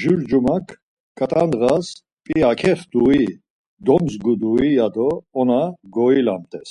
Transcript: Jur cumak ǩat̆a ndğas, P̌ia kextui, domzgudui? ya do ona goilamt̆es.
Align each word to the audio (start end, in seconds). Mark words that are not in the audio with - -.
Jur 0.00 0.20
cumak 0.28 0.66
ǩat̆a 1.18 1.42
ndğas, 1.48 1.86
P̌ia 2.24 2.50
kextui, 2.60 3.22
domzgudui? 3.84 4.68
ya 4.78 4.86
do 4.94 5.08
ona 5.40 5.60
goilamt̆es. 5.94 6.70